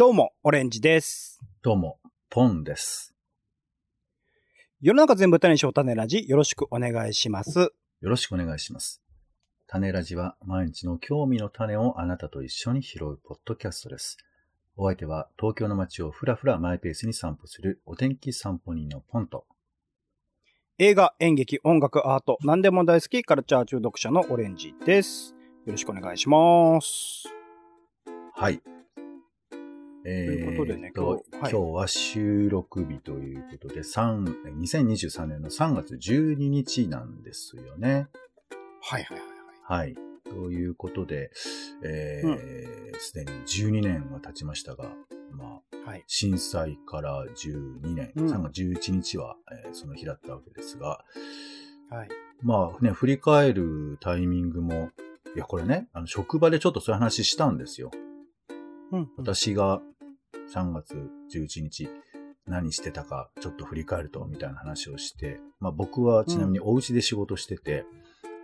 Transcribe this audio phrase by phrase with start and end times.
[0.00, 1.42] どうも、オレンジです。
[1.60, 1.98] どうも、
[2.30, 3.14] ポンです。
[4.80, 7.58] 世の中全部種にしよう種ラジ、よろしくお願いします。
[7.60, 7.70] よ
[8.00, 9.02] ろしくお願いします。
[9.66, 14.16] 種ラジは毎日の興味の種をあなたと一緒に拾うポッドキャストです。
[14.74, 19.44] お相手は東京の街をふらふらマイペースに散歩するお天気散歩人のポンと。
[20.78, 25.34] 映画、演劇、音楽、アート、何でも大好き、カルチャー中毒者のオレンジです。
[25.66, 27.28] よろしくお願いします。
[28.32, 28.62] はい。
[30.04, 38.08] えということでね今日はい今日は収録日ということで、3 2023年の3月12日なんですよね。
[38.82, 39.28] はいはいはい
[39.68, 39.86] はい。
[39.86, 39.94] はい。
[40.24, 41.30] ということで、
[41.84, 44.90] えーすで、に12年は経ちましたが、
[45.32, 46.04] まあ、はい。
[46.06, 51.04] 震災から12年、うん3月11日は、えーその日だったわけですが、
[51.90, 52.08] はい。
[52.42, 54.90] まあね、振り返るタイミングも、
[55.34, 57.90] いや、これね、あの職場でちょっとそういう話したんですよ。
[58.92, 59.08] うん。
[59.16, 59.80] 私が
[60.52, 60.94] 3月
[61.32, 61.88] 11日、
[62.46, 67.84] 何してたか、ちょっと振り返ると、みたいな話をして、まあ僕はちなみにお家で仕事してて、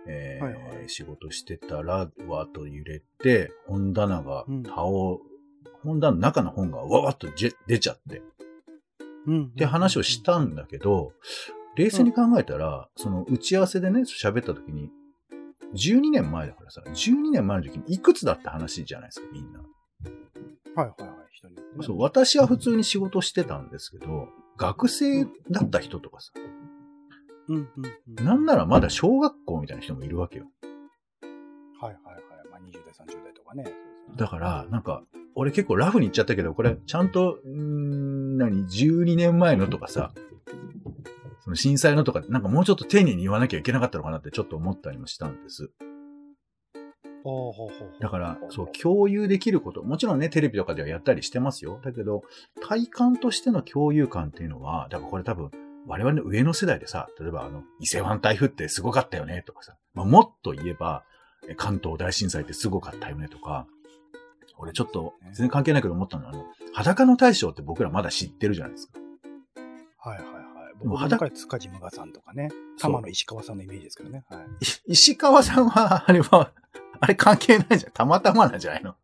[0.07, 4.75] えーはいはい仕事してたら、わーっと揺れて、本棚がうん倒、
[5.83, 8.21] 本棚の中の本がわわっとじ出ちゃって、
[9.25, 9.45] うん。
[9.47, 11.11] って話をしたんだけど、
[11.75, 14.89] 冷静に考えたら、その打ち合わせでね、喋った時に、
[15.75, 19.59] 12年前だからさ、12年前の時にいくつだって話じゃないですか、みんな。
[20.77, 21.17] はいはいはい。
[21.33, 26.31] 人によってねそう、私は普通に仕事してたんですけど、学生だった人とかさ、
[27.47, 27.67] うんうん
[28.19, 28.25] うん。
[28.25, 30.45] なんならまだ小学校みたいな人もいるわけよ。
[31.81, 32.23] はいはいはい。
[32.51, 33.65] まあ20代、30代とかね。
[34.15, 40.11] だから、なんか、俺結構ラフに言っちゃったけど、これ、ちゃんと、ん、何、12年前のとかさ、
[41.39, 45.71] その震災のとか、なんかもうちょっと丁寧に言わなきゃいけなかったのかなってちょっと思ったりもしたんです。
[47.99, 51.79] だから、そう、共有できること、もちろんね、テレビとかではやったりしてますよ。
[51.83, 52.23] だけど、
[52.61, 55.51] 体感としての共有感っていうのは、だからこれ多分、
[55.85, 61.03] 我々の上の世代でさ、例えばあの、伊勢湾台風ってすごかったよね、とかさ、まあ、もっと言えば、
[61.49, 63.67] え関東大震災ってすごかったよね、とか、
[64.57, 68.99] 俺ちょっと、全然関係ないけど思ったのは、あの、裸の大将って僕らまだ知ってるじゃないですか。
[69.99, 70.36] はいはい
[70.83, 72.49] 僕の中で塚地無我さんとかね、
[72.79, 74.23] 玉野石川さんのイメージですけどね。
[74.29, 74.41] はい。
[74.41, 76.51] い石川さんは、あれは、
[76.99, 77.91] あれ関係ないじゃん。
[77.91, 78.95] たまたまなんじゃないの？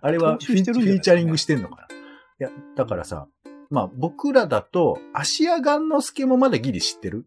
[0.00, 1.86] あれはフィーチャリングしてんのか
[2.38, 2.48] な？
[2.48, 3.28] いや、だからさ、
[3.70, 7.26] まあ僕らだと、芦屋雁之助もまだギリ知ってる？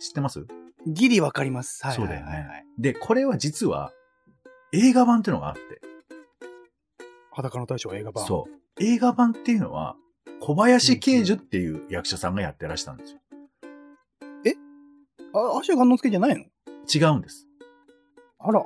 [0.00, 0.46] 知ってます？
[0.86, 1.84] ギリわかります。
[1.84, 1.96] はい。
[1.96, 2.66] そうだよねはいはいはい。
[2.78, 3.92] で、これは実は
[4.72, 5.60] 映画版ってのがあって、
[7.30, 8.26] 裸の大将映画版。
[8.26, 8.84] そう。
[8.84, 9.96] 映画版っていうのは、
[10.40, 13.18] 小林慶樹っていう役者さんがやってらしたんですよ。
[15.38, 16.44] あ、足がんの助じゃないの？
[16.92, 17.46] 違うんです。
[18.38, 18.64] あら。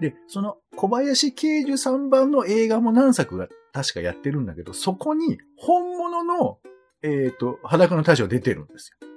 [0.00, 6.58] で、その小林慶樹さん版の映画も何作が確かやってるんだけど、そこに本物の、
[7.02, 9.08] えっ、と、裸の大将が出てるんですよ。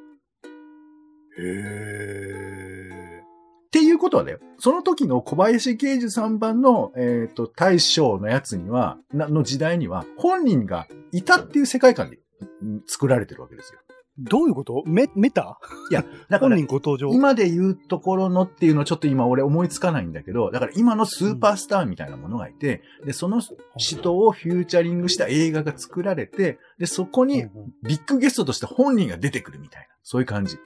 [1.37, 3.21] へ
[3.67, 4.39] っていうことはだよ。
[4.57, 12.19] その時の小林慶樹さん版の、えっ、と、大将のやつには、なの時代には、本人がいたっていう世界観で
[12.61, 13.79] うん作られてるわけですよ。
[14.17, 14.83] どういうこと？
[14.85, 15.59] メ、メタ？
[15.91, 17.09] いや、だから本人、ご登場？
[17.13, 23.41] 今で言うところのっていうのはちょっと今俺思いつかないんだけど、だから今のスーパースターみたいなものがいて、で、その
[23.77, 27.45] 人をフューチャリングした映画が作られて、で、そこに
[27.83, 30.57] ビッグゲストとして本人が出てくるみたいな、そういう感じ。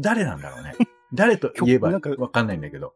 [0.00, 0.74] 誰なんだろうね。
[1.14, 2.94] 誰と言えば なんかわかんないんだけど。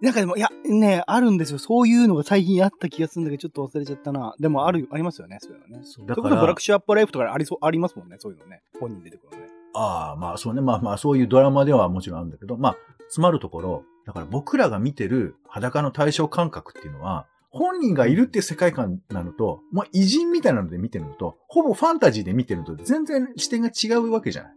[0.00, 1.58] なんかでも、いや、ね、あるんですよ。
[1.58, 4.34] そういうのが最近あった気がするんだけど、ちょっと忘れちゃったな。
[4.38, 5.80] でも、ある、ありますよね、そういうのね。
[5.84, 8.62] そうそれこそブラックシュアップライフとかありそう、ありますもんね、そういうのね。
[8.78, 9.50] 本人出てくるのね。
[9.74, 10.60] ああ、まあそうね。
[10.60, 12.76] まあまあそういうドラマではもちろんあるんだけど、まあ、
[13.08, 24.52] 詰まるところ、だから僕らが見てる裸の対象感覚っていうのは、本人がいるって世界観なのと、まあ偉人みたいなので見てるのと、ほぼファンタジーで見てるのと全然視点が違うわけじゃない。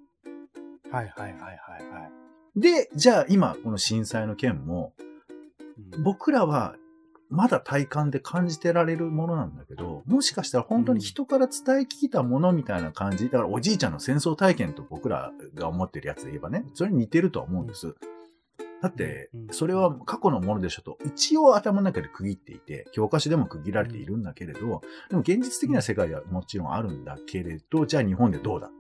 [0.92, 2.08] はいはいはいはいは
[2.56, 2.60] い。
[2.60, 5.11] で、じゃあ今この震災の件も、うん
[6.04, 6.76] 僕らは
[7.30, 17.96] まだ体感で感じてられるものなんだけど、もしかしたら本当に人から伝え聞いたものみたいな感じ、だからおじいちゃんの戦争体験と僕らが思ってるやつで言えばね、それに似てるとは思うんです。
[18.82, 28.72] だってうん、それは過去のものでしょと、一応頭の中で区切っていて、教科書でも区切られているんだけれど、でも現実的な世界ではもちろんあるんだけれど、じゃあ日本でどうだ？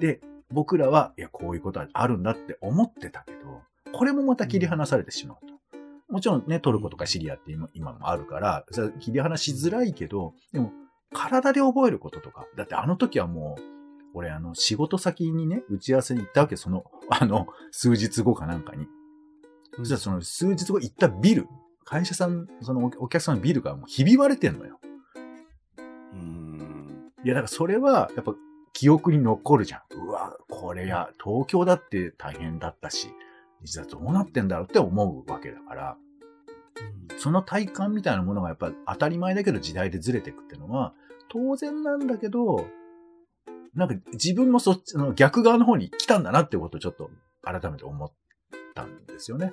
[0.00, 0.20] で、
[0.50, 3.62] 僕らは、いや、こういうことはあるんだって思ってたけど、
[3.92, 5.54] これもまた切り離されてしまうと。
[6.08, 8.64] もちろんね、トルコとかシリアって今今もあるから、
[9.00, 10.72] 切り離しづらいけど、でも、
[11.12, 13.62] 体で覚えることとか、だってあの時はもう、
[14.14, 18.86] 俺あの、仕事先にね、打ち合わせに行ったわけ、その、 あの、数日後かなんかに。
[19.76, 21.48] そしたらその数日後行ったビル、
[21.84, 24.80] 会社さん、そのおお客さんのビルがもうひび割れてんのよ。
[26.12, 27.12] うん。
[27.24, 28.34] いや、だからそれは、やっぱ
[28.72, 29.82] 記憶に残るじゃん。
[30.02, 33.08] うわ、これや、東京だって大変だったし、
[33.62, 35.96] 実はどうなってんだろうって思うわけだから、
[37.18, 40.92] その体感みたいなものがやっぱ当たり前だけど時代でずれていくっていうのは、
[41.28, 42.66] 当然なんだけど、
[43.74, 47.10] なんか自分もそっちの逆側の方に来たんだなってことをちょっと
[47.42, 48.10] 改めて思っ
[48.74, 49.52] たんですよね。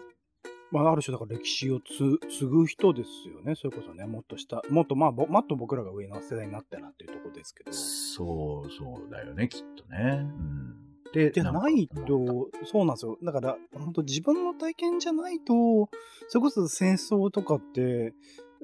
[0.72, 3.54] まあ、ある種だから歴史をつ継ぐ人ですよね。
[3.56, 7.72] それこそね、もっとした、もっとまあ、ぼもっと僕らが上の世代になったなっていうところですけど。
[7.72, 10.22] そう、そうだよね、きっとね。
[10.22, 10.93] うん。
[11.13, 13.18] で、じゃんかないと、そうなんですよ。
[13.21, 15.89] だから、本当自分の体験じゃないと、
[16.27, 18.13] それこそ戦争とかって、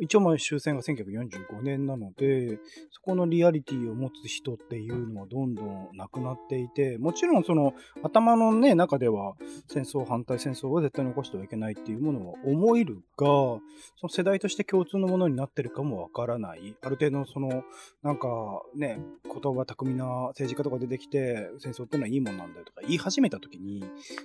[0.02, 2.60] 一応まあ終戦が1945年なので、
[2.92, 7.74] そこのリアリティを持つ人っていうのはどんどんなくなっていて、もちろんその
[8.04, 9.36] 頭のね、中では
[9.68, 13.62] 戦争反対戦争は絶対に起こしてはいけないっていうものは思えるが、そ
[14.04, 16.76] の世代として共通のものになってるかもわからない。
[16.82, 17.64] ある程度その、
[18.04, 18.28] なんか
[18.76, 23.82] ね、言葉巧みな政治家とか出てきて、戦争ってのはいいもんなんだよとか言い始めた時に、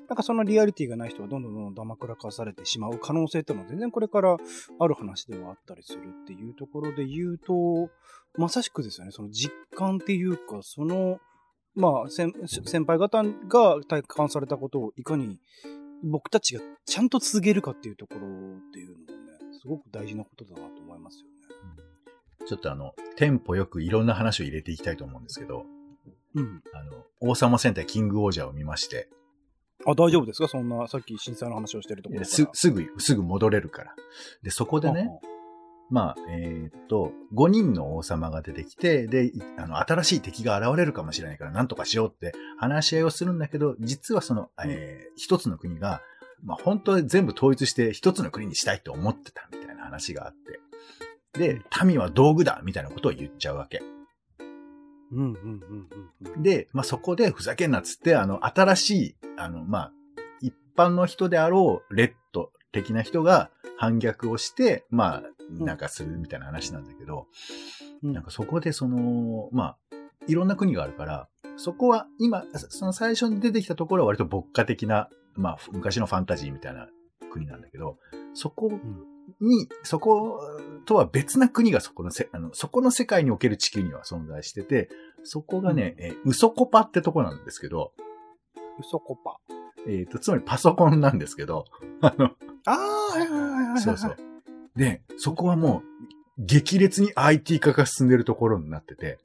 [0.08, 4.36] なんかそのリアリティがない人はどんどんどんどんダマくらかされてしまう可能性っていうのは全然これから
[4.78, 7.90] ある話ではあってたりするっていうところで言うと、
[8.36, 11.18] まさしくですよね、その実感っていうか、その、
[11.74, 15.40] まあ、先先輩方が体感されたことをいかに
[16.02, 21.34] 僕たちがちゃんと続けるかっていうところっていうのもね、すごく大事なことだなと思いますよね。
[22.46, 25.64] ちょっとあの、テンポよくいろんな話を入れていきたいと思うんですけど、
[26.34, 26.62] うん。
[26.74, 29.08] あの、王様戦隊キングオージャーを見まして、
[29.86, 30.48] あ、大丈夫ですか？
[30.48, 32.24] そんな、さっき震災の話をしてるところ。
[32.24, 33.94] す、すぐ、すぐ戻れるから。
[34.42, 35.08] で、そこでね、
[35.90, 46.02] まあ、えーっと、5人の王様が出てきて、で、いあの、新しい敵が現れるかもしれないから何とかしようって話し合いをするんだけど、実はその、えー一つの国が、
[46.42, 50.60] まあ、本当に全部統一して一つの国にしたいと思ってたみたいな話があって、
[51.38, 53.82] で、民は道具だみたいなことを言っちゃうわけ。
[55.12, 55.34] うんうんうん
[56.24, 56.42] うんうん。
[56.42, 59.92] で、まあ、そこでふざけんなっつって、あの、新しい、あの、まあ、
[60.40, 67.26] 一般の人であろう、レッド的な人が反逆をして、まあ、なんかするみたいな話なんだけど、
[68.02, 69.96] うんなんかそこでその、まあ、
[70.26, 76.88] いろんな国があるから、そこは今、その最初に出てきたところは割と牧歌的な、まあ、昔のファンタジーみたいな
[77.32, 77.98] 国なんだけど、
[78.34, 78.70] そこ
[79.40, 80.40] に、そこ
[80.84, 84.90] とは別な国がそこのせ、あの、そこの世界における地球には存在してて、
[85.22, 87.92] そこがね、えーウソコパってとこなんですけど、
[88.78, 89.38] 嘘コパ。
[89.86, 91.66] えっ、と、つまりパソコンなんですけど、
[92.00, 92.30] あの、
[92.66, 93.80] ああ、はいはいはいはい。
[93.80, 94.33] そうそう。。
[94.76, 95.82] で、そこはも
[96.38, 99.18] う、激烈に IT 化が進んでるところになってて、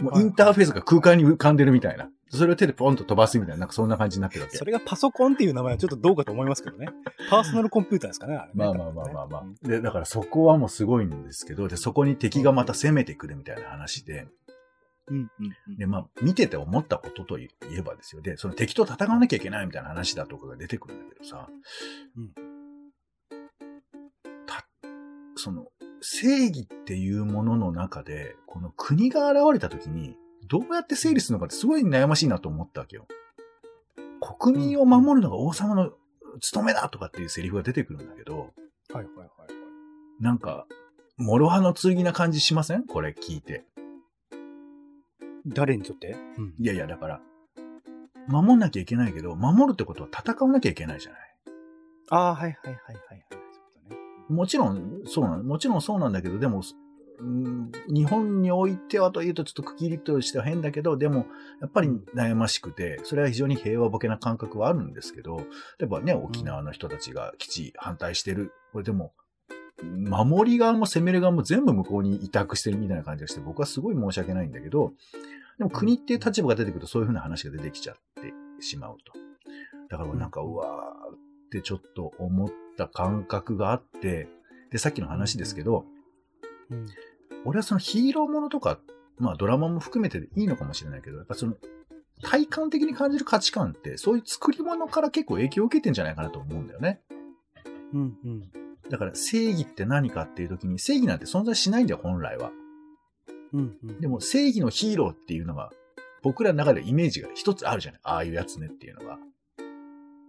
[0.00, 2.08] もうインターフェースが空間に浮かんでるみたいな。
[2.32, 4.64] それを手でポンと飛ばすみたいな、なんかそんな感じになってるわけそ。
[4.64, 6.86] れがパソコンっていう名前はちょっとどうかと思いますけどね。
[7.28, 9.54] パーソナルコンピューターですかね、あれねまあまあまあまあまあうん。
[9.68, 14.28] で、だからそこはもうすごいんですけど、で、そこに敵がまた攻めてくるみたいな話で、
[15.08, 15.28] うんうん
[15.70, 15.76] うん。
[15.76, 18.22] で、まあ、見てて思ったことといえばですよ。
[18.22, 21.48] で、その敵と戦わなきゃいけないみたいな話だとかが出てくるんだけどさ、
[22.16, 22.49] うんた、
[25.40, 25.66] その、
[26.00, 30.16] 正義っていうものの中で、この国が現れた時に、
[30.48, 33.06] どうやって整理するのかってすごい悩ましいなと思ったわけよ。
[34.38, 35.92] 国民を守るのが王様の
[36.40, 38.48] 務めだとかっていうセリフが出てくるんだけど、はい
[38.94, 40.22] はいはいはい。
[40.22, 40.66] なんか、
[41.18, 42.86] 諸刃の剣な感じしません？
[42.86, 43.64] これ聞いて。
[45.46, 46.16] 誰にとって？
[46.38, 46.54] うん。
[46.58, 47.20] いやいや、だから、
[48.26, 51.20] 守んなきゃいけないけど、守るってことは戦わなきゃいけないじゃない。
[52.10, 52.74] ああ、はいはいはい
[53.08, 53.39] はい。
[54.30, 55.42] もちろん、そうなの。
[55.42, 56.62] もちろんそうなんだけど、でも、
[57.20, 61.26] うん日本においてはというとちょっと区切りとしては変だけど、でも、
[61.60, 65.36] やっぱり悩ましくて、それは非常に平和ボケな感覚はあるんですけど、
[65.78, 68.52] 例えばね、沖縄の人たちが基地反対してる。
[68.72, 69.12] これでも、
[69.82, 74.92] 守り側も攻める側も全部向こうに委託してるみたいな感じがして、僕はすごい申し訳ないんだけど、
[75.58, 78.32] でも国っていう立場が出てくるとそういうふうな話が出てきちゃって
[78.62, 79.12] しまうと。
[79.90, 81.18] だからなんか、うわーっ
[81.50, 82.48] てちょっと思っ
[82.80, 84.28] た感覚があって、
[84.70, 85.84] で、さっきの話ですけど、
[86.70, 86.86] うん。
[87.44, 88.78] 俺はそのヒーローものとか、
[89.18, 91.54] まあドラマも含めていいのかもしれないけど、やっぱその
[92.22, 97.00] 体感的に感じる価値観って、そういう作り物から結構影響を受けてんじゃないかなと思うんだよね。
[97.92, 98.50] うんうん。
[98.88, 102.50] だから正義って何かっていう時に、正義なんて存在しないんだよ、本来は。
[103.52, 104.00] うんうん。
[104.00, 105.70] でも正義のヒーローっていうのが、
[106.22, 108.00] 僕らの中でイメージが一つあるじゃない。
[108.04, 109.18] ああいうやつねっていうのが。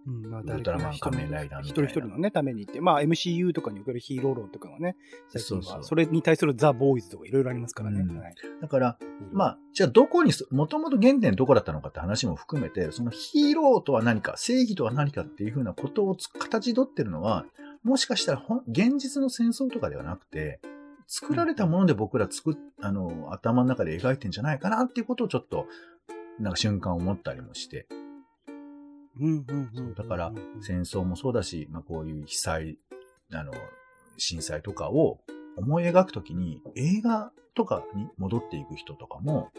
[0.06, 1.88] うん、まあ、ウルトラマン仮面ライダーみたいな。
[1.88, 4.96] 一人一人のね、ためにって、まあ MCU とかにおけるヒーロー論とかがね、
[5.28, 5.84] 最近は、そうそう。
[5.84, 8.00] それに対するザ・ボーイズとかいろいろありますからね。
[8.00, 8.18] うん。
[8.18, 8.98] はい、だから、
[9.32, 17.46] まあ、じゃあどこに、もともと原点どこだったのかって話も含めて、そのヒーローとは何か、正義とは何かっていうふうなことをつ形取ってるのは、
[17.84, 20.60] もしかしたら現実の戦争とかではなくて、
[21.06, 25.66] 作られたもので僕ら作っ、あの、頭の中で描いてんじゃないかなっていうことをちょっと、
[26.38, 27.86] なんか瞬間思ったりもして。
[29.20, 29.70] うんうんうん。
[29.74, 32.78] そうだから戦争もそうだし、まあこういう被災、
[33.32, 33.52] あの、
[34.16, 35.20] 震災とかを
[35.56, 39.50] 思い描くときに映画とかに戻っていく人とかも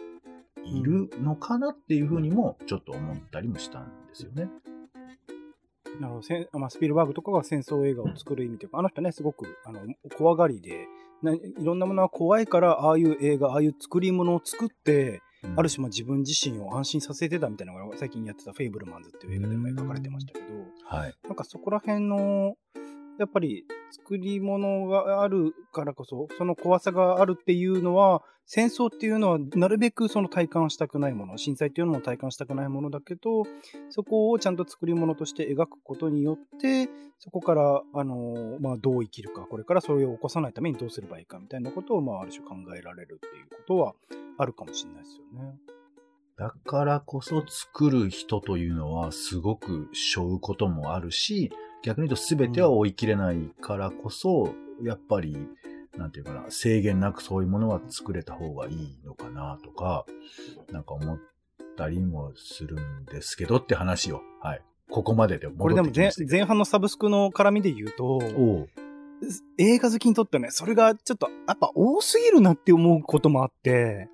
[0.65, 4.49] いるのかなっていうふうにもちょっと思ったりもしたんですよね。
[5.99, 6.59] なるほど。
[6.59, 9.81] まあ、スピルバーグとかが戦争映画を作る意味というか、あの人ね、すごくあの
[10.17, 10.87] 怖がりで
[11.21, 15.21] ないろんなものは怖いから、ああいう映画、ああいう作り物を作って、うん
[15.55, 20.45] ある種まあ自分自身を安心させてたみたいなのが最近やってた「フェイブルマンズ」っていう映画でも描かれてましたけど、
[20.85, 21.13] はい。
[21.23, 22.55] なんかそこら辺の、
[23.19, 33.43] やっぱり作り物があるからこそ、その怖さがあるっていうのは、戦争っていうのはなるべくその体感したくないもの、震災っていうのも体感したくないものだけど、
[33.89, 36.89] そこをちゃんと作り物として描くことによって、
[37.19, 43.93] そこから、あの、まあ、どう生きるか、これからそれを起こさないためにどうすればいいかみたいなことを、まあ、ある種考えられるっていうことは
[44.37, 45.55] あるかもしれないですよね。
[46.35, 51.51] だからこそ作る人というのはすごく背負うこともあるし、
[51.83, 55.37] 逆に言うと全ては追い切れないからこそ、やっぱり、
[55.97, 60.05] なんていうかな、制限なくそういうものは作れた方がいいのかなとか、
[60.71, 61.19] なんか思っ
[61.77, 64.61] たりもするんですけどって話を、はい。
[64.89, 66.11] ここまででこれでも前。
[66.29, 68.69] 前半のサブスクの絡みで言うと、おう。
[69.57, 74.09] 映画好きにとってはね、それがちょっとやっぱ多すぎるなって思うこともあって、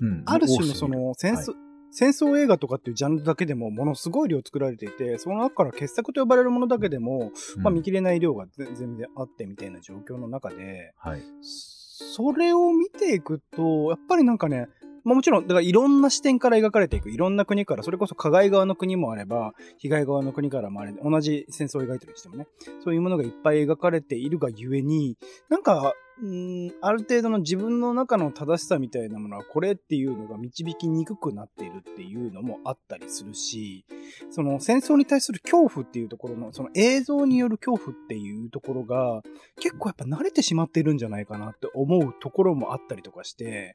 [0.00, 1.56] うん、ある種のその戦争、は
[1.98, 11.22] 戦争映画とかっていうジャンルだけでもものすごい量作られていて、その中から傑作と呼ばれるものだけでも、まあ見切れない量が全全然あってみたいな状況の中で、はい。
[11.40, 14.68] それを見ていくと、やっぱりなんかね、
[15.04, 17.10] まあもちろん、だからいろんな視点から描かれていく。
[17.10, 22.46] いろんな国から、それこそ加害側の国もあれば、被害側の国からもあれ、同じ戦争を描いてるにしてもね、
[22.84, 25.16] そういうものがいっぱい描かれているがゆえに、
[25.48, 33.84] なんか、うーん、ある程度の自分の中の正しさみたいなものは、これっていうのが導きにくくなっているっていうのもあったりするし、
[34.30, 39.22] その戦争に対する恐怖っていうところの、その映像による恐怖っていうところが、
[39.60, 43.74] 結構やっぱ慣れてしまっているんじゃないかなって思うところもあったりとかして、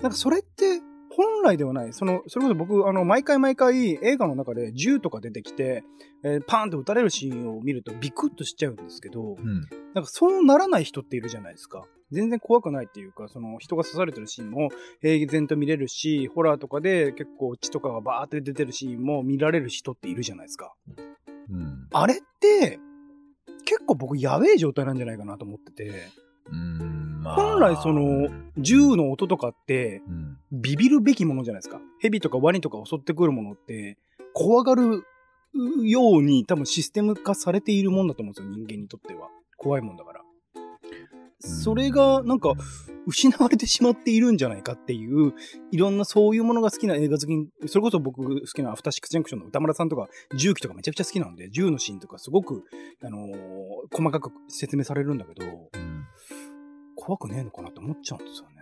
[0.00, 1.92] なんかそれって本来ではない。
[1.92, 5.84] その、それこそ僕、あの、毎回毎回映画の中で銃とか出てきて、
[6.22, 9.60] えーパーンと撃たれるシーンを見るとビクッとしちゃうんですけど、うん。
[9.94, 11.84] なんかそうならない人っているじゃないですか。
[12.12, 14.68] 全然怖くないっていうか、その人が刺されてるシーンも
[15.00, 20.74] 平然と見れるし、ホラーとかで結構血とかがバーって出てるシーンも見られる人っているじゃないですか。
[21.50, 21.88] うん。
[21.92, 22.78] あれって、
[23.64, 26.08] 結構僕やべえ状態なんじゃないかなと思ってて、
[26.50, 27.22] うん。
[27.22, 30.29] まあ本来そのうん銃の音とかってうん。
[30.52, 31.80] ビビるべきものじゃないですか。
[32.00, 33.98] 蛇とかワニとか襲ってくるものって、
[34.34, 35.04] 怖がる
[35.84, 39.28] ように多分システム化されているもんだと思うんですよ、人間にとっては。
[39.56, 40.20] 怖いもんだから。
[41.42, 42.52] それがなんか
[43.06, 45.32] 失われてしまっているんじゃないかっていう、
[45.70, 52.64] いろんなそういうものが好きな映画好きに、それこそ僕好きなアフターシックスジャンクションの歌村さんとか、銃器とかめちゃくちゃ好きなんで、銃のシーンとかすごく、
[53.02, 53.30] あのー
[53.92, 56.04] 細かく説明されるんだけど、うん
[56.96, 58.59] 怖くねえのかなって思っちゃうんですよね。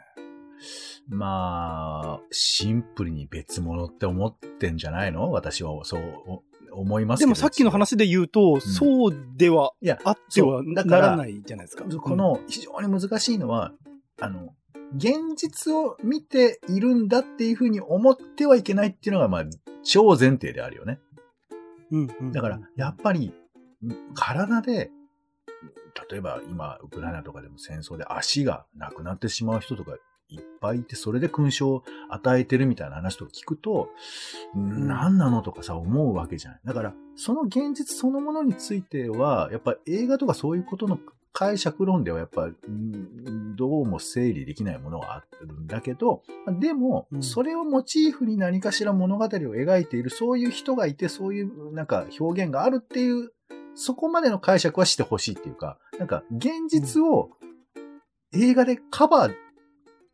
[1.09, 5.31] まあ、シンプルに別物って思ってんじゃないの？
[5.31, 7.29] 私はそうお思いますけど。
[7.29, 11.85] でもさっきの話で言うと、そうではいや、あってはならないじゃないですか。
[11.85, 13.73] この非常に難しいのは、
[14.21, 14.55] あの、
[14.97, 19.45] 現実を見ているんだっていうふうに思ってはいけないっていうのが、まあ、
[19.83, 20.99] 超前提であるよね。
[21.91, 23.35] うん、うんうんだから、やっぱり、
[24.15, 24.91] 体で、
[26.11, 29.97] 例えば今、ウクライナとかでも戦争で足がなくなってしまう人とか
[30.28, 33.90] いっぱいいて、それで勲章を与えてるみたいな話とか聞くと、
[34.56, 34.87] ん。
[34.87, 36.61] 何なのとかさ、思うわけじゃない。
[36.64, 40.99] だから、その現実そのものについては、やっぱ映画とかそういうことの
[41.32, 46.23] 解釈論ではやっぱ、うんどうも整理できないものがあるんだけど、
[46.61, 47.23] でもう、ん。
[47.23, 53.32] それをモチーフに何かしら物語を描いている、そういう人がいて、そういうなんか表現があるっていう、
[53.75, 57.30] そこまでの解釈はしてほしいっていうか、なんか現実を
[58.32, 59.35] 映画でカバー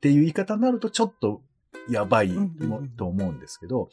[0.04, 1.40] っていう言い方になるとちょっと
[1.88, 2.30] やばい
[2.98, 3.88] と思うんですけど、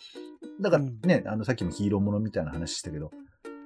[0.60, 1.00] だからうん。
[1.06, 3.12] ね、あのさっきもヒーローものみたいな話したけど、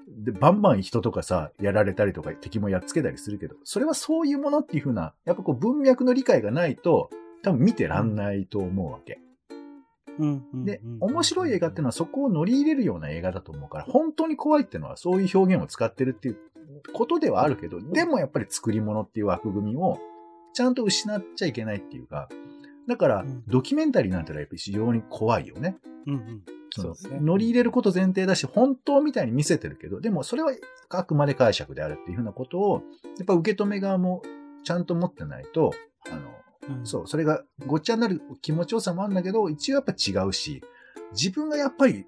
[0.08, 7.10] で、バンバン人とかさ、やられたりとか敵もやっつけたりするけど、それはそういうものっていう風な、やっぱこう文脈の理解がないと、
[7.42, 9.20] 多分見てらんないと思うわけ。
[10.54, 16.38] でうん、面白い映画っていうのはそこを乗り入れるような映画だと思うから、本当に怖いっていうのはそういう表現を使ってるっていう
[16.94, 19.98] ことではあるけど、でもやっぱり作り物っていう枠組みを
[20.55, 22.29] ちゃんと失っちゃいけないっていうか、
[22.88, 23.43] だからうん。
[23.47, 25.77] ドキュメンタリーなんてのはやっぱり非常に怖いよね。
[26.07, 26.41] うんうん。
[26.71, 27.19] そうですね。
[27.21, 30.51] 乗り入れること前提だし、本当みたいに見せてるけど、でもそれは
[30.89, 32.83] あくまで解釈であるっていうふうなことを、
[33.17, 34.24] やっぱ受け止め側も
[34.63, 35.74] ちゃんと持ってないと、
[36.09, 36.85] あの、うん。
[36.85, 40.62] そう、それがごっちゃになる気持ちよさもあるんだけど、一応やっぱ違うし、
[41.12, 42.05] 自分がやっぱり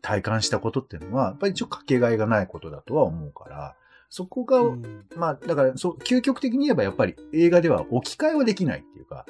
[0.00, 3.76] 体感したことっていうのは、やっぱり一応かけがえがないことだとは思うから、
[4.14, 9.24] そこが、うんまあ、だから、そう、究極的に言えばやっぱり映画では置き換えはできないっていうか、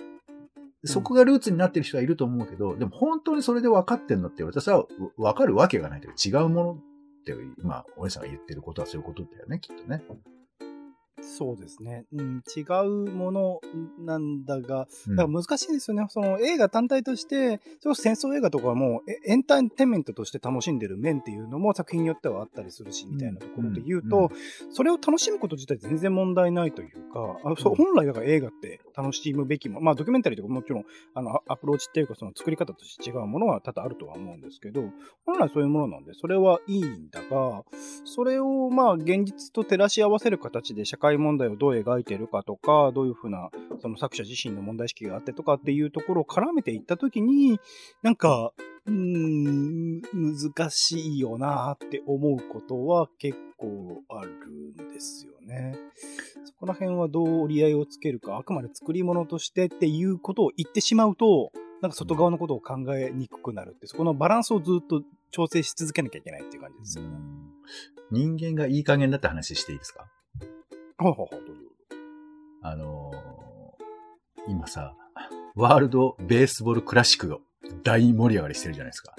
[0.85, 4.85] そこがルーツになってる人はいると思うけど、でも本当にそれで分かってんのって言われたらさ、
[5.17, 6.77] 分かるわけがないというか違うものっ
[7.25, 10.03] て、今、おやさんが言ってることはそういうことだよね、きっとね。
[11.23, 12.05] そうですね。
[12.13, 13.61] うん、違うもの
[13.99, 16.07] なんだが、うんだから難しいですよね。
[16.09, 24.31] その映画単体として、それ戦争映画とかはもエンターテインメントとして楽しんでる面っていうのも作品によってはあったりするし、みたいなところで言うと、うんうん
[24.71, 34.83] それを楽しむこと自体全然問題ないというか、あそううん本来だから映画って楽しむべきも、まあドキュメンタリーとかもちろんあのアアプローチっていうかその作り方として違うものは多々あるとは思うんですけど、
[35.27, 37.65] 本来そういうものなんで、それはいいんだが、
[38.05, 43.51] それをまあ現実と照らし合わせる形で社会問題をどう描いてるかとか、どういうふうな
[43.81, 47.61] その作者自身の問題意識があってとかっていうところを絡めていったときに、
[48.03, 48.53] なんか、
[48.85, 55.79] うーん、難しいよなって思うことは結構あるんですよね。
[56.45, 67.17] そこら辺はどう折り合いをつけるか、あくまで作り物としてっていうことを言ってしまうと、なんか外側のことを考えにくくなるって、そこのバランスをずっと調整し続けなきゃいけないっていう感じですよね。
[68.11, 70.07] 人間がいい加減だって話していいですか？
[71.03, 71.63] ほうほうほうどうぞ
[72.63, 74.95] あのー今さ、
[75.55, 77.39] ワールドベースボールクラシックが
[77.85, 79.15] 大盛り上がりしてるじゃないですか。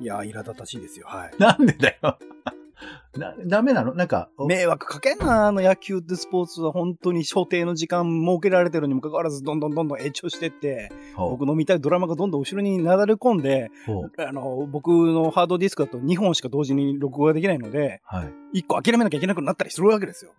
[0.00, 1.06] いやー、苛立たしいですよ。
[1.08, 1.34] はい。
[1.38, 2.18] なんでだよ。
[3.16, 3.94] な、ダメなの？
[3.94, 18.58] なんか、お迷惑かけんな、あの野球ってスポーツは本当に所定の時間設けられてるにもかかわらず、どんどんどんどん延長してって、ほう僕の見たいドラマがどんどん後ろになだれ込んで、ほうあの、僕のハードディスクだと2本しか同時に録画できないので、はい。
[18.60, 20.32] 1個諦めなきゃいけなくなったりするわけですよ。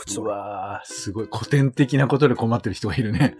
[0.00, 0.24] こっちう。
[0.24, 3.36] わー、すごい古典的なことで困ってる人がいるね。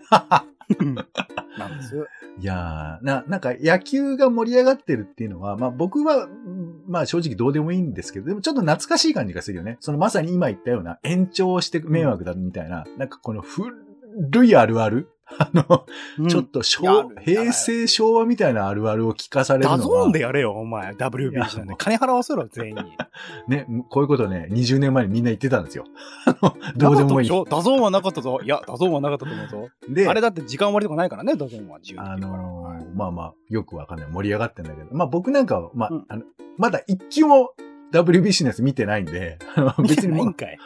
[1.58, 1.96] なんです。
[2.38, 9.78] いやー、な、なんか野球が盛り上がってるっていうのは、まあ僕は、うんまあ正直どうでもいいんですけど、でもちょっと懐かしい感じがするよね。
[9.80, 15.86] そのまさに今言ったような延長して迷惑だみたいな、なんかこの古いあるあるあの、
[16.28, 19.78] ちょっと昭平成昭和みたいなあるあるを聞かされるのは。
[19.78, 20.92] ダゾーンでやれよ、お前。
[20.92, 21.74] WBC なんで。
[21.78, 22.82] 金払わせろ、全員に。
[23.48, 25.84] ね、こういうことね、20年前にみんな言ってたんですよ。
[26.26, 28.40] あの、どうでもいいダゾーンはなかったぞ。
[28.42, 29.68] いや、ダゾーンはなかったと思うぞ。
[29.88, 32.16] で、あれだって時間割とかないからね、ダゾーンは自由にあ。
[32.16, 34.08] のはいーまあまあ、よくわかんない。
[34.10, 34.88] 盛り上がってんだけど。
[34.92, 36.22] まあ僕なんかは、まあ、うんあの、
[36.58, 37.52] まだ一球も
[37.92, 39.38] WBC のやつ見てないんで、
[39.88, 40.16] 別に。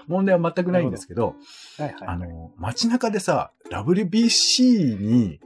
[0.06, 1.36] 問題は全くないんですけど、
[1.78, 1.94] はいはい。
[2.06, 5.40] あの、街中でさ、WBC に、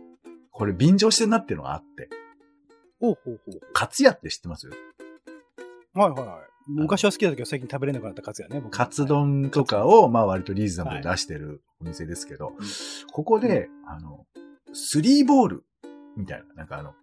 [0.50, 2.10] これ便乗してんなっていうのがあって、
[3.00, 3.60] ほうほうほう。
[3.72, 4.68] カツヤって知ってます？
[4.68, 4.74] は
[6.08, 6.26] いはいはい。
[6.66, 8.76] 昔は好きだったけど最近食べれなくなったカツやね、僕。
[8.76, 12.52] カツ丼とかを、まあ割とリーズナブルで出してるお店ですけど、
[13.12, 14.26] ここで、あの、
[14.72, 15.64] スリーボール
[16.16, 16.94] みたいな、なんかあの、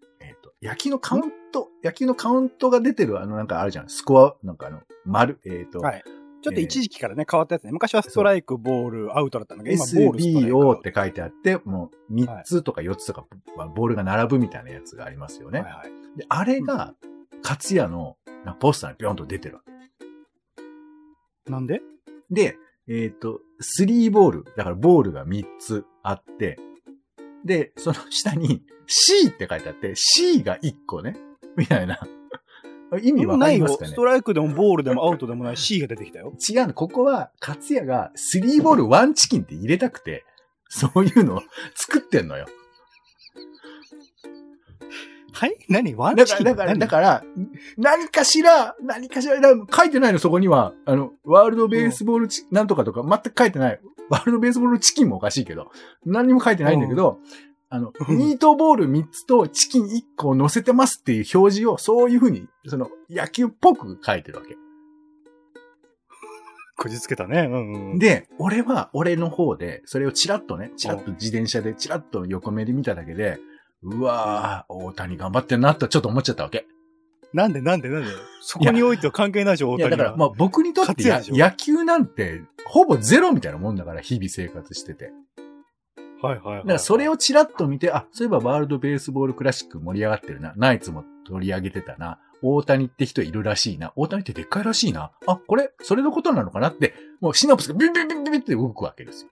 [0.61, 3.89] えっ、と、野球のカウント、野球のカウントが出てる、あの、なんかあるじゃん。
[3.89, 6.03] スコア、なんかあの、丸、えっ、と、はい。
[6.41, 7.71] ちょっと一時期からね、変わったやつね。
[7.71, 10.57] 昔はストライク、ボール、アウトだったんだけど、今ボール、ストライク。
[10.57, 13.25] SBO って書いてあって、もう3つとか4つとか、
[13.75, 15.61] ボールが並ぶみたいなやつがありますよね。
[15.61, 16.17] はいはい。
[16.19, 16.93] で、あれが、
[17.41, 19.61] カツヤのなポスターにピョンと出てるわ
[21.45, 21.51] け。
[21.51, 21.81] なんで？
[22.29, 24.43] で、えっ、と、スリーボール。
[24.55, 26.59] だからボールが3つあって、
[27.45, 31.15] で、その下に C って書いてあって、C が1個ね。
[31.55, 31.99] みたいな。
[33.01, 33.65] 意味わかないよ。
[33.67, 33.91] りますかね？
[33.91, 36.33] ストライクでもボールでもアウトでもない C が出てきたよ。
[36.49, 36.73] 違うの。
[36.73, 40.25] ここは、カツヤがスリーボールワンチキンって入れたくて、
[40.69, 41.41] そういうのを
[41.75, 42.47] 作ってんのよ。
[45.33, 45.55] はい？
[45.69, 45.95] 何？
[45.95, 47.23] ワンチキンだから、何だから、
[47.77, 50.73] 何かしら、何かしら、書いてないの、そこには。
[50.85, 53.79] あの、ワールドベースボールチ、なんとかとか、全く書いてない。
[54.09, 55.71] ワールドベースボールチキンもおかしいけど、
[56.05, 57.19] 何にも書いてないんだけど、
[57.69, 64.55] あの、うんミートボール3つとチキン1個を乗せてますっていう表示を、そういうふうに、その、野球っぽく書いてるわけ。
[66.77, 67.47] こじつけたね。
[67.49, 67.99] うんうん。
[67.99, 73.39] で、俺は、俺の方で、それをチラッとね、チラッと自転車で、チラッと横目で見ただけで、
[73.81, 76.67] うわぁ、大谷頑張ってんなとちょっと思っちゃったわけ。
[77.33, 78.09] なんでなんでなんで？
[78.41, 79.97] そこにおいては関係ないでしょ、大谷は。
[79.97, 85.11] だから、まあ僕にとって野球なんて、ほぼゼロみたいなもんだから、日々生活してて。
[86.21, 86.57] はいはいはい。
[86.59, 90.53] だからそれをチラッと見て、あ、そういえばワールドベースボールクラシック盛り上がってるな。
[90.55, 92.19] ナイツも取り上げてたな。
[92.41, 93.91] 大谷って人いるらしいな。
[93.95, 95.11] 大谷ってでっかいらしいな。
[95.27, 99.29] あ、これ、それのことなのかなって、もうシナプスがビンビンビンビンって動くわけですよ。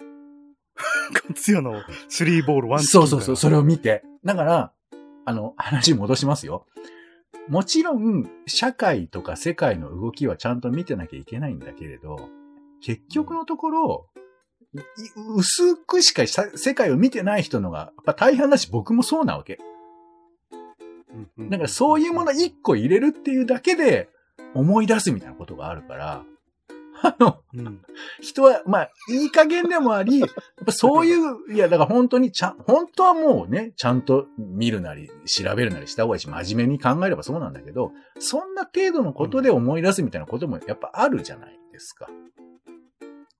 [1.36, 4.02] 勝也のスリーボールワンそうそうそう、それを見て。
[4.24, 4.72] だから、
[5.30, 6.66] あの、話戻しますよ。
[7.48, 12.28] もちろん、社会とか世界の動きはちゃんと見てなきゃいけないんだけれど、
[12.82, 14.06] 結局のところ、
[15.36, 19.58] 薄くしかさ世界を見てない人のが、やっぱ大半だし僕もそうなわけ。
[21.38, 24.08] だからそういうもの一個入れるっていうだけで
[24.54, 26.24] 思い出すみたいなことがあるから、
[27.02, 27.82] あの、うん。
[28.20, 30.30] 人は、まあ、いい加減でもあり、 やっ
[30.64, 42.08] ぱそういう、いや、だから本当にちゃん、本当はもうね、ちゃんと見るなり、調べるなりした方がいいし、真面目に考えればそうなんだけど、そんな程度のことで思い出すみたいなこともやっぱあるじゃないですか。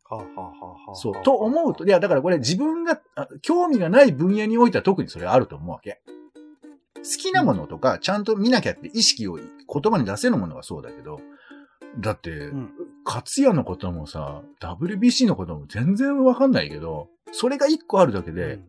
[0.09, 0.53] はあ、は
[0.87, 1.23] あはそう。
[1.23, 6.01] と思うと、いや、だからこれ自分があ興味がない分野においては特にそれあると思うわけ。
[6.97, 11.21] 好きなものとか、ちゃんと見なきゃって意識を言葉に出せるものはそうだけど、
[11.99, 12.71] だって、うん。
[13.05, 18.61] 勝也のこともさ、WBC のことも全然わかんないけど、それが一個あるだけで、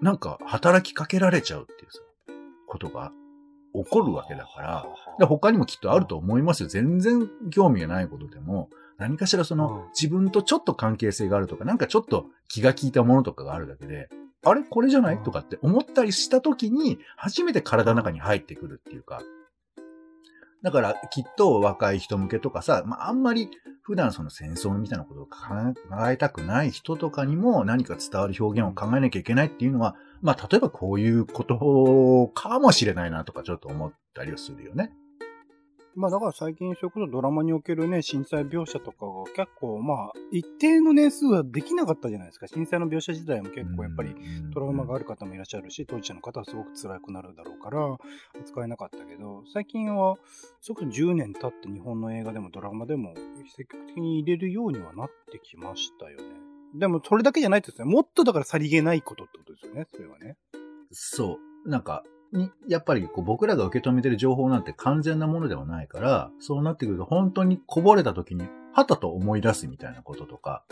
[0.00, 2.00] なんか働きかけられちゃうっていうさ、
[2.66, 3.12] ことが
[3.74, 4.86] 起こるわけだから、
[5.18, 6.68] で他にもきっとあると思いますよ。
[6.68, 14.08] 全然興味がないことでも、何かしらその、うん自分とちょっと関係性があるとか、なんかちょっと気が利いたものとかがあるだけで、
[14.44, 14.62] あれ？
[14.62, 15.16] これじゃない？
[15.16, 19.20] うんとかって思ったりした時に、初めて体の中に入ってくるっていうか。
[20.64, 23.50] だから、きっと若い人向けとかさ、まあ、あんまり
[23.82, 25.30] 普段その戦争みたいなことを考
[26.08, 34.90] えたくない人とかにも何か伝わる表現を考えなきゃいけないっていうのは、まあ、例えばこういうことかもしれないなとかちょっと思ったりはするよね。
[35.96, 42.46] まあだから最近それこそドラマにおけるね、震災描写とかが結構まあ一定の年数はできなかったじゃないですか。
[42.46, 44.14] 震災の描写自体も結構やっぱり
[44.52, 47.96] トラウマがある方もいらっしゃるし、当事者の方はすごく辛くなるだろうから、
[48.40, 50.16] 扱えなかったけど、最近は、
[50.60, 53.14] それこそ10年経って日本の映画でもドラマでも
[53.56, 56.24] 積極的に入れるようにはなってきましたよね。
[56.74, 57.84] でもそれだけじゃないですね。
[57.84, 60.36] もっとだからさりげないことってことですよね、それはね。
[60.90, 61.68] そう。
[61.68, 62.02] なんか、
[62.34, 70.64] にやっぱりこう僕らが受け止めてる情報なんて完全なものではないから、そうなってくると本当にこぼれた時に、はたと思い出すみたいなこととか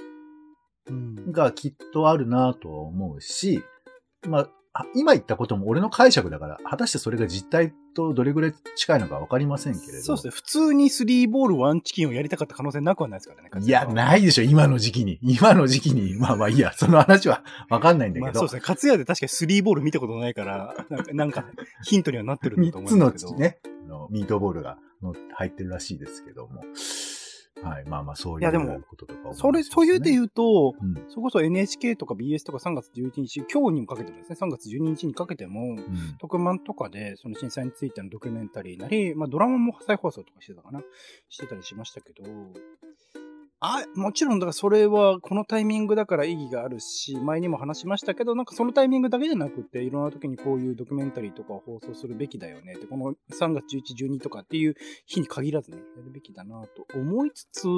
[0.86, 1.32] うん。
[1.32, 3.62] がきっとあるなとは思うし、
[4.28, 4.48] まあ、あ
[4.94, 10.02] 今言ったことも俺の解釈だから、果たしてそれが実態とどれぐらい近いのかわかりませんけれど。
[10.02, 10.30] そうですね。
[10.30, 13.66] 普通にスリーボールワンチキンをやりたかった可能性なくはないですからね。
[13.66, 15.18] いや、ないでしょ、今の時期に。
[15.22, 16.14] 今の時期に。
[16.18, 18.24] まあまあいいや、その話はわかんないんだけど。
[18.24, 18.60] まあそうですね。
[18.60, 20.74] 勝也で確かにスリーボール見たことないから、
[21.12, 21.44] なんか
[21.84, 23.38] ヒントにはなってるんだと3思つのいますけど。
[23.38, 26.62] ね、あのミートボールがの入ってるらしいですけども。
[27.62, 30.94] はい、まあまあそういういやでもこととかそれ、そういうで言うと、うん。
[31.08, 36.16] それこそ NHK とか BS とか3月11日、今日にもかけてもですね、3月12日にかけても、うん。
[36.18, 40.82] 特番とかで、その震災についてのドキュメンタリーなり、まあドラマも再放送とかしてたかな
[41.28, 42.22] してたりしましたけど、
[43.64, 52.74] あ、もちろん、だからそれはこのタイミングだから意義があるし、前にも話しましたけど、なんかそのタイミングだけじゃなくて、いろんな時にこういうドキュメンタリーとかを放送するべきだよね。
[52.74, 54.74] って、この3月11、12とかっていう
[55.06, 57.68] 日に限らずね、やるべきだなと思いつつ、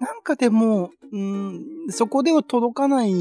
[0.00, 3.12] なんかでも、うん、そこでは届かない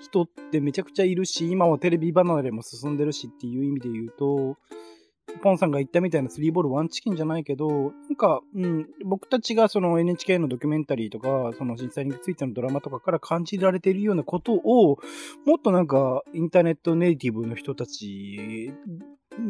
[0.00, 4.56] 人ってめちゃくちゃいるし、今はテレビ離れも進んでるしっていう意味で言うと、
[5.42, 14.98] ポンさんが言ったみたいなスリーボールワンチキンじゃないけど、なんか、うん、僕たちがその NHK のドキュメンタリーとか、その震災についてのドラマとかから感じられているようなことを、
[15.46, 18.72] もっとなんか、インターネットネイティブの人たち、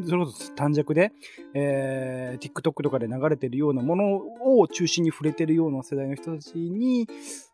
[0.06, 1.12] それこそ短尺で、
[1.54, 4.22] えー、TikTok とかで流れてるようなもの
[4.58, 7.08] を中心に触れてるような世代の人たちに、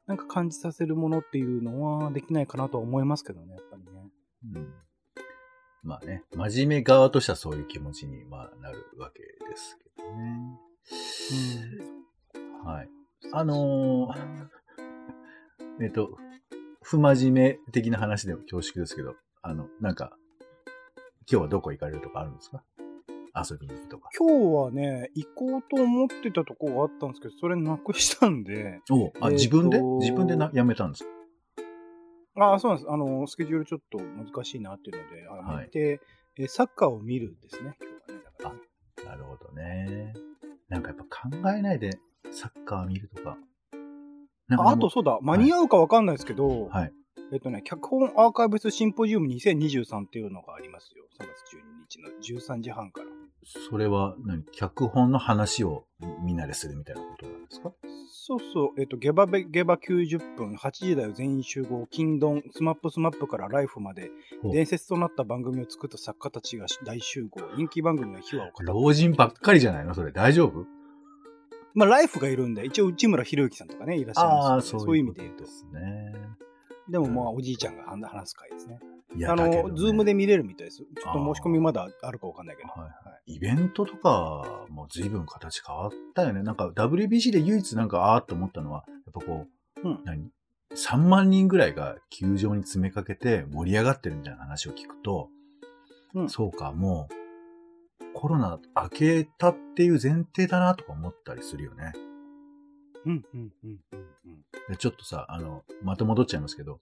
[0.07, 4.11] なんか感じさせるものっていうのはできないかなとは思いますけどね、やっぱりね。
[4.55, 4.86] うん
[5.87, 10.59] まあね、真面目側としてはそういう気持ちに、まあ、なるわけですけどね。
[12.65, 12.89] はい。
[13.33, 14.49] あのー
[15.85, 16.17] えっと、
[16.83, 20.17] 不真面目的な話でも恐縮ですけど、あの、なんか、
[21.31, 22.65] 今日はどこ行かれるとかあるんですか？
[23.49, 24.09] 遊びに行くとか。
[24.19, 29.81] 今日はね、行こうと思ってたとこがあったんですけど、それなくしたんで、おあ、えーと自分で？
[30.01, 31.11] 自分でなやめたんですか？
[32.39, 32.91] ああ、そうなんです。
[32.91, 36.01] あの、スケジュールちょっと難しいなっていうので、あはいので、
[36.39, 38.25] えーサッカーを見るんですね、今日はね。
[38.39, 38.61] だからね
[39.07, 40.13] なるほどね。
[40.69, 41.99] なんかやっぱ考えないで
[42.31, 43.39] サッカー見るとか。
[44.49, 46.93] なんかあと、そうだ、間に合うかわかんないですけど、はい。
[47.33, 51.05] えっとね、脚本アーカイブスシンポジウム2023っていうのがありますよ。
[51.19, 53.06] 3月12日の13時半から。
[53.47, 54.43] それは何？
[54.53, 55.85] 脚本の話を
[56.25, 57.73] みんなでするみたいなことなんですか？
[58.09, 64.11] そうそう、えっと、ゲバ、ゲバゲバ90分、8時だよ全員集合、欽ドン、スマップスマップからライフまで、
[64.53, 68.67] 伝説となった番組を作った作家たちが大集合、人気番組の秘話を語る。
[68.67, 69.95] 老人ばっかりじゃないの？
[69.95, 70.67] それ大丈夫？
[71.75, 75.45] まあ、ライフがいるんで、一応内村博之さんとかね、いらっしゃいますけどね、そういう意味で言うと。
[75.45, 75.51] で。
[75.51, 76.13] すね。
[76.89, 78.81] でもまあ、おじいちゃんが話す回ですね。
[79.25, 80.79] あの、ズームで見れるみたいです。
[80.79, 82.69] ちょっと申し込みまだあるかわかんないけど。
[82.69, 86.45] はいはいイベントとかも随分形変わったよね。
[86.45, 89.47] なんか WBC で唯一なんかあーって思ったのは、やっぱこ
[89.83, 90.31] う、うん何
[90.73, 95.29] ？3万人ぐらいが球場に詰めかけて盛り上がってるみたいな話を聞くと、
[96.15, 101.95] うんそうか、もうコロナ明けたっていう前提だなとか思ったりするよね。
[103.07, 103.99] うん、うん、うん、うん。
[104.25, 106.81] うんでちょっとさ、あの、また戻っちゃいますけど、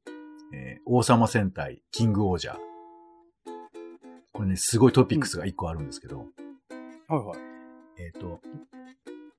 [0.55, 2.57] えー王様戦隊、キングオージャー。
[4.33, 6.27] これね、すごいトピックスが1個あるんですけど、
[7.09, 7.39] はいはい。
[7.99, 8.41] えっ、と、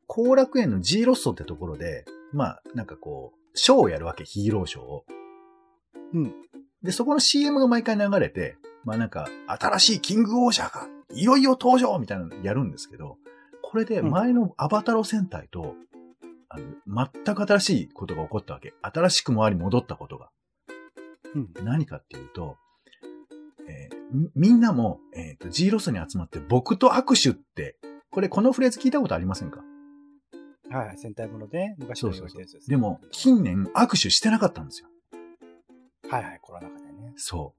[0.08, 5.06] 後楽園の G ロッソってところで、まあ、なんかこう、ショーをやるわけ、ヒーローショーを。
[6.14, 6.34] うん。
[6.82, 13.18] で、そこの CM が毎回流れて、まあなんか、新しいキングオージャーが、いよいよ登場みたいなのやるんですけど、
[13.62, 15.76] これで前のアバタロ戦隊と、
[16.50, 18.74] あの全く新しいことが起こったわけ。
[18.82, 20.30] 新しくもあり戻ったことが。
[21.36, 21.66] うん。
[21.66, 22.58] 何かっていうと、
[23.68, 27.78] えーみみんなも、えっ、と、G ロスに集まって僕と握手って、
[28.12, 29.62] これこのフレーズ聞いたことありませんか？
[30.70, 30.98] はいはい。
[30.98, 32.76] 戦隊もので、昔の言われたやつですね。
[32.76, 34.88] でも、近年握手してなかったんですよ。
[36.10, 37.14] はいはい、コロナ禍でね。
[37.18, 37.54] そ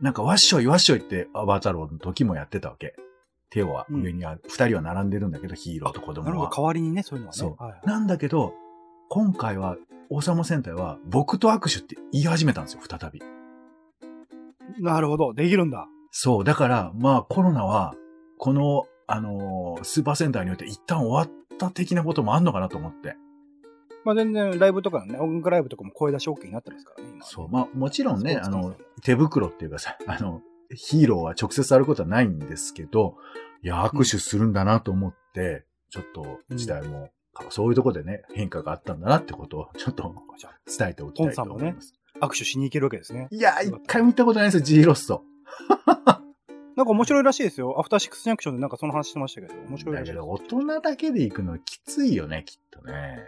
[0.00, 0.04] う。
[0.04, 2.94] なんか、わっしょいわっしょいってアバタローの時もやってたわけ。
[3.50, 4.42] 手は上にある。
[4.48, 6.56] 二、人は並んでるんだけど、ヒーローと子供はなるほど、。
[6.56, 7.38] 代わりにね、そういうのはね。
[7.38, 8.54] そうはいはいなんだけど、
[9.08, 9.76] 今回は、
[10.10, 13.22] 王様戦隊は、僕と握手って言い始めたんですよ、再び。
[14.80, 15.88] なるほど、できるんだ。
[16.10, 16.44] そう。
[16.44, 17.94] だから、まあ、コロナは、
[18.38, 23.16] この、あのースーパー戦隊によって一旦終わった的なこともあんのかなと思って。
[24.04, 27.24] まあ全然ライブとかのね、音楽ライブとかも声出し OK になってますからね、今。
[27.24, 27.48] そう。
[27.48, 30.42] まあ、もちろんね、あの手袋っていうかさ、 あの、
[30.74, 33.16] ヒーローは直接触ることはないんですけど、
[33.62, 37.08] いや、握手するんだなと思って、ちょっと時代も、
[37.50, 40.14] そういうとこでね、変化があったんだなってことを、ちょっと
[40.66, 41.94] 伝えておきたいと思います。
[42.20, 43.28] あ握手しに行けるわけですね。
[43.30, 45.22] いや、一回も行ったことないですよ、G ロスト。
[46.76, 47.78] なんか面白いらしいですよ。
[47.78, 53.18] アフターシックスジャンクションでなんかその話してましたけど、面白いらしいですだけど、大人だけで行くのきついよね、きっとね。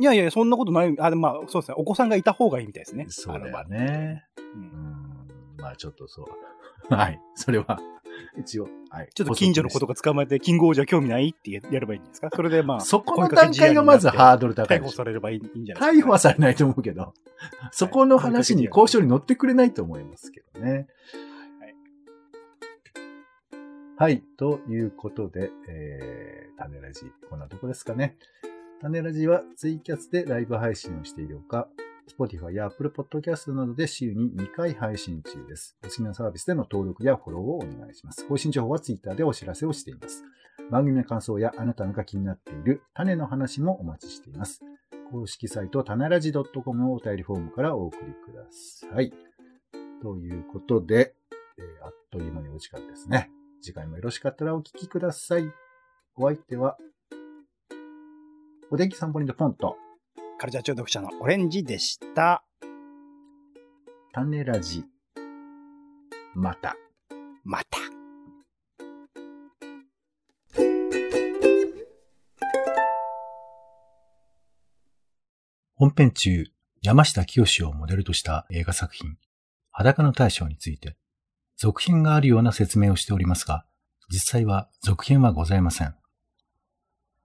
[0.00, 0.94] いやいや、そんなことない。
[1.00, 1.74] あ、でもまあ、そうですね。
[1.76, 3.06] お子さんがいた方がいいみたいですね。
[3.08, 4.24] そうだね。
[4.36, 5.28] ううんん。
[5.58, 6.26] まあちょっとそう。
[6.94, 7.20] はい。
[7.34, 7.80] それは、
[8.38, 9.08] 一応、はい。
[9.14, 14.82] ちょっと近所の子とか捕まえて、キングオージャー興味ないってやればいいんですかそれでまあ、 そこの段階がまずハードル高い逮。
[14.82, 16.02] 捕されればいいんじゃないですか？
[16.02, 17.14] 逮捕はされないと思うけど、
[17.72, 20.70] そこの話に交渉に乗ってくれないと思いますけどね。
[20.72, 21.74] はい
[24.00, 24.22] はい。
[24.36, 28.16] ということで、えー、種ラジ、こんなとこですかね。
[28.80, 31.68] 種ラジはツイキャスでライブ配信をしているほか、
[32.08, 35.76] Spotify や Apple Podcast などで週に2回配信中です。
[35.84, 38.26] お好きなサービスでの登録やフォローをお願いします。
[38.26, 40.24] 更新情報は Twitter でお知らせをしています。
[40.70, 44.60] 番組の感想やあなたのが気になっている種の話もお待ちしています。
[45.10, 49.12] 公式サイト、たならじ .com のお便りフォームからお送りください。
[50.02, 51.14] ということで、
[51.58, 53.30] えーあっという間にお時間ですね。
[53.60, 55.50] 次回もよろしかったらお聞きください。
[56.16, 56.76] お相手は、
[58.70, 59.76] お天気散歩にでポンと、
[60.40, 62.44] カルチャー中毒者のオレンジでした。
[64.12, 64.84] 種ラジ。
[66.32, 66.76] また。
[67.42, 67.78] また。
[75.74, 76.44] 本編中、
[76.82, 79.16] 山下清をモデルとした映画作品、
[79.72, 80.96] 裸の大将について、
[81.56, 83.66] 続編があるような説明をしておりますが、
[84.08, 85.96] 実際は続編はございません。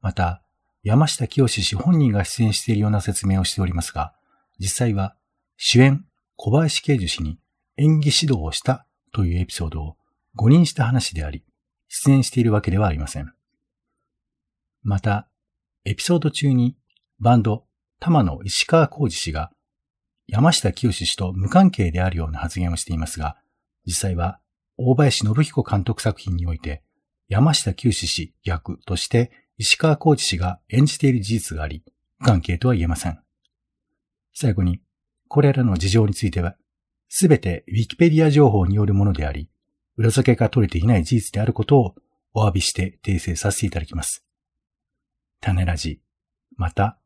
[0.02, 0.44] また、
[0.84, 4.14] 山下清氏本人が出演しているような説明をしておりますが、
[4.60, 5.16] 実際は
[5.56, 7.40] 主演小林慶樹氏に
[7.78, 9.96] 演技指導をしたというエピソードを
[10.36, 11.44] 誤認した話であり、
[11.88, 13.34] 出演しているわけではありません。
[14.82, 15.30] また、
[15.86, 16.76] エピソード中に
[17.20, 17.66] バンド
[18.00, 19.52] 玉野石川浩二氏が
[20.28, 23.38] 山下清氏と無関係であるような発言をしていますが、
[23.86, 24.40] 実際は
[24.78, 26.84] 大林信彦監督作品において
[27.30, 31.84] 山下清氏役として石川浩二氏が演じている事実があり、
[32.20, 33.20] 無関係とは言えません。
[34.34, 34.82] 最後に、
[35.28, 36.56] これらの事情については、
[37.08, 39.50] すべてウィキペディア情報によるものであり、
[39.98, 41.96] 裏付けが取れていない事実であることを
[42.34, 44.26] お詫びして訂正させていただきます。
[45.40, 46.02] 種ラジ、
[46.56, 46.98] また